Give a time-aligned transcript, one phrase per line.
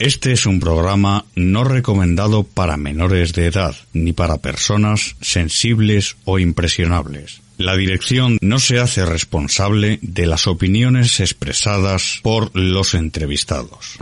[0.00, 6.38] Este es un programa no recomendado para menores de edad, ni para personas sensibles o
[6.38, 7.42] impresionables.
[7.58, 13.98] La dirección no se hace responsable de las opiniones expresadas por los entrevistados.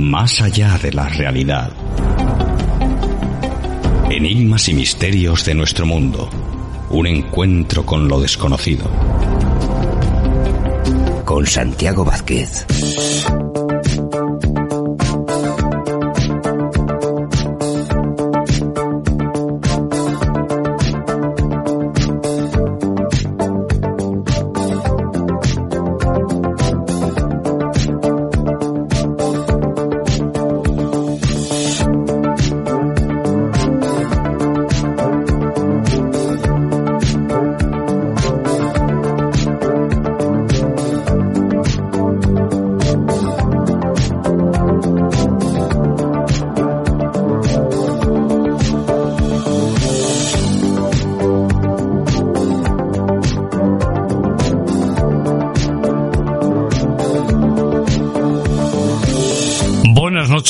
[0.00, 1.70] Más allá de la realidad.
[4.10, 6.28] Enigmas y misterios de nuestro mundo.
[6.90, 8.90] Un encuentro con lo desconocido.
[11.24, 12.66] Con Santiago Vázquez.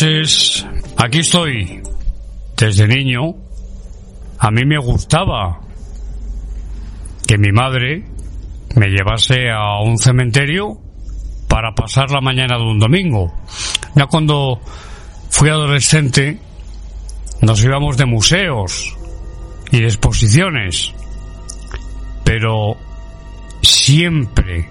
[0.03, 1.83] Noches, aquí estoy.
[2.56, 3.34] Desde niño,
[4.39, 5.61] a mí me gustaba
[7.27, 8.05] que mi madre
[8.77, 10.78] me llevase a un cementerio
[11.48, 13.33] para pasar la mañana de un domingo.
[13.95, 14.60] Ya cuando
[15.28, 16.39] fui adolescente,
[17.43, 18.97] nos íbamos de museos
[19.71, 20.94] y de exposiciones,
[22.25, 22.77] pero
[23.62, 24.71] siempre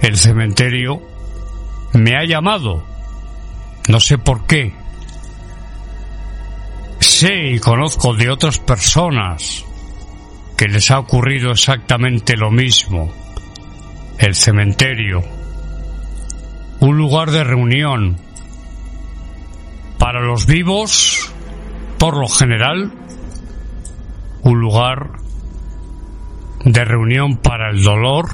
[0.00, 1.00] el cementerio
[1.92, 2.93] me ha llamado.
[3.88, 4.72] No sé por qué.
[7.00, 9.64] Sé y conozco de otras personas
[10.56, 13.12] que les ha ocurrido exactamente lo mismo.
[14.18, 15.22] El cementerio.
[16.80, 18.18] Un lugar de reunión.
[19.98, 21.32] Para los vivos,
[21.98, 22.92] por lo general,
[24.42, 25.12] un lugar
[26.64, 28.28] de reunión para el dolor,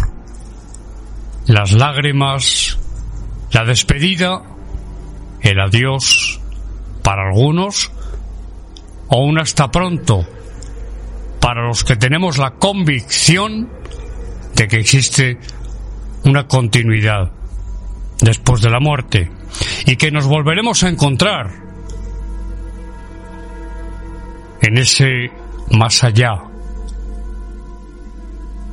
[1.46, 2.78] las lágrimas,
[3.52, 4.42] la despedida,
[5.42, 6.40] el adiós
[7.02, 7.90] para algunos
[9.08, 10.26] o un hasta pronto
[11.40, 13.68] para los que tenemos la convicción
[14.54, 15.38] de que existe
[16.24, 17.30] una continuidad
[18.20, 19.30] después de la muerte
[19.86, 21.50] y que nos volveremos a encontrar
[24.60, 25.30] en ese
[25.70, 26.34] más allá.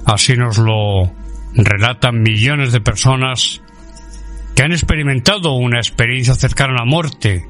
[0.06, 1.12] Así nos lo
[1.54, 3.62] relatan millones de personas
[4.58, 7.48] que han experimentado una experiencia cercana a la muerte.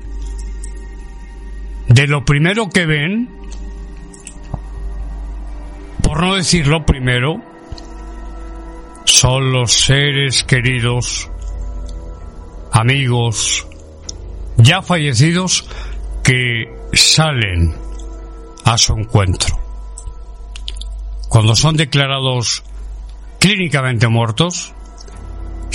[1.87, 3.29] De lo primero que ven,
[6.03, 7.41] por no decir lo primero,
[9.05, 11.31] son los seres queridos,
[12.73, 13.65] amigos,
[14.57, 15.65] ya fallecidos,
[16.25, 17.73] que salen
[18.65, 19.57] a su encuentro.
[21.29, 22.65] Cuando son declarados
[23.39, 24.73] clínicamente muertos,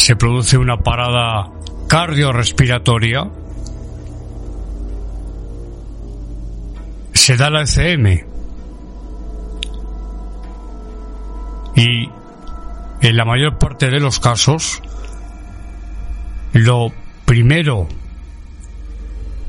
[0.02, 1.48] se produce una parada
[1.86, 3.30] cardiorrespiratoria,
[7.14, 8.26] se da la ECM
[11.76, 12.10] y
[13.00, 14.82] en la mayor parte de los casos
[16.52, 16.92] lo
[17.24, 17.86] primero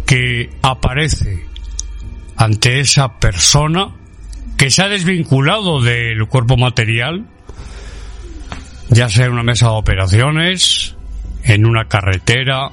[0.05, 1.47] que aparece
[2.35, 3.95] ante esa persona
[4.55, 7.25] que se ha desvinculado del cuerpo material
[8.93, 10.95] ya sea en una mesa de operaciones,
[11.43, 12.69] en una carretera,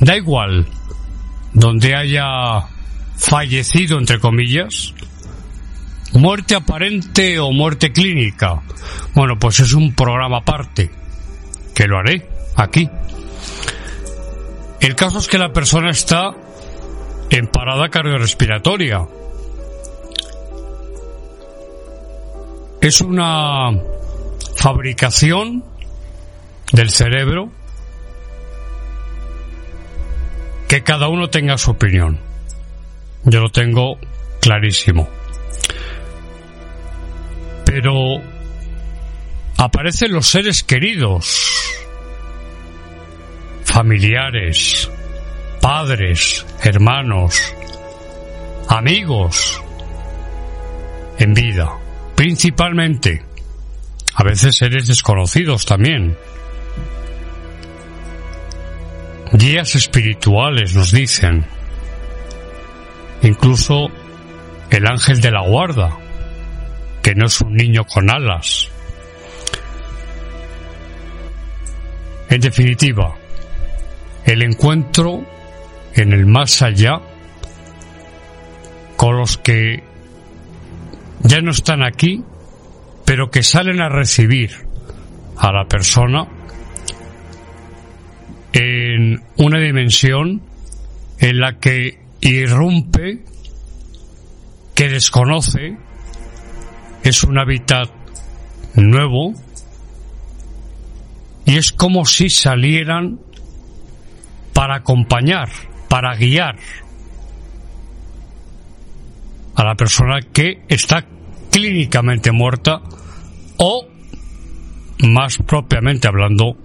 [0.00, 0.66] da igual,
[1.52, 2.66] donde haya
[3.16, 4.92] fallecido, entre comillas,
[6.12, 8.62] muerte aparente o muerte clínica.
[9.14, 10.90] Bueno, pues es un programa aparte,
[11.74, 12.90] que lo haré aquí.
[14.80, 16.34] El caso es que la persona está
[17.30, 19.06] en parada cardiorrespiratoria.
[22.80, 23.70] Es una
[24.64, 25.62] fabricación
[26.72, 27.52] del cerebro
[30.68, 32.18] que cada uno tenga su opinión.
[33.24, 33.98] Yo lo tengo
[34.40, 35.06] clarísimo.
[37.66, 38.22] Pero
[39.58, 41.60] aparecen los seres queridos.
[43.64, 44.90] familiares,
[45.60, 47.54] padres, hermanos,
[48.68, 49.60] amigos,
[51.18, 51.70] en vida,
[52.14, 53.33] principalmente.
[54.24, 56.16] A veces seres desconocidos también.
[59.34, 61.44] Guías espirituales nos dicen.
[63.20, 63.88] Incluso
[64.70, 65.98] el ángel de la guarda,
[67.02, 68.70] que no es un niño con alas.
[72.30, 73.14] En definitiva,
[74.24, 75.22] el encuentro
[75.96, 76.98] en el más allá
[78.96, 79.84] con los que
[81.24, 82.24] ya no están aquí,
[83.04, 84.50] pero que salen a recibir
[85.36, 86.26] a la persona
[88.52, 90.42] en una dimensión
[91.18, 93.24] en la que irrumpe,
[94.74, 95.76] que desconoce,
[97.02, 97.90] es un hábitat
[98.74, 99.34] nuevo
[101.44, 103.20] y es como si salieran
[104.52, 105.48] para acompañar,
[105.88, 106.56] para guiar
[109.54, 111.06] a la persona que está
[111.54, 112.80] clínicamente muerta
[113.58, 113.86] o,
[115.04, 116.56] más propiamente hablando,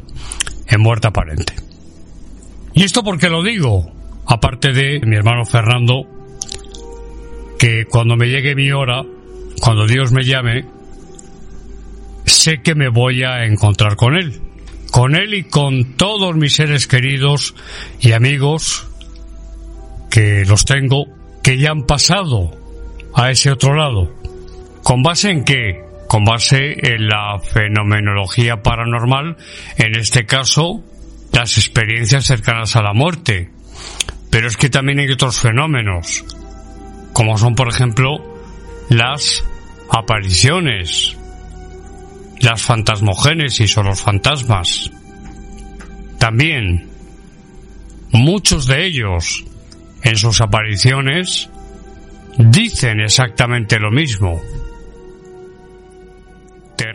[0.67, 1.53] en muerte aparente.
[2.73, 3.91] ¿Y esto por qué lo digo?
[4.25, 6.07] Aparte de mi hermano Fernando,
[7.59, 9.03] que cuando me llegue mi hora,
[9.61, 10.65] cuando Dios me llame,
[12.25, 14.41] sé que me voy a encontrar con Él.
[14.89, 17.53] Con Él y con todos mis seres queridos
[17.99, 18.87] y amigos
[20.09, 21.05] que los tengo,
[21.43, 22.57] que ya han pasado
[23.13, 24.18] a ese otro lado.
[24.89, 25.83] ¿Con base en qué?
[26.07, 29.37] Con base en la fenomenología paranormal,
[29.77, 30.83] en este caso,
[31.31, 33.51] las experiencias cercanas a la muerte.
[34.31, 36.25] Pero es que también hay otros fenómenos,
[37.13, 38.17] como son, por ejemplo,
[38.89, 39.43] las
[39.91, 41.15] apariciones,
[42.39, 44.89] las fantasmogénesis o los fantasmas.
[46.17, 46.89] También,
[48.11, 49.45] muchos de ellos,
[50.01, 51.47] en sus apariciones,
[52.39, 54.41] dicen exactamente lo mismo.